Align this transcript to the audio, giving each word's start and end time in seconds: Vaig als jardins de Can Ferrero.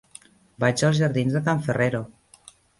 Vaig 0.63 0.83
als 0.87 1.03
jardins 1.03 1.37
de 1.37 1.43
Can 1.51 1.63
Ferrero. 1.69 2.05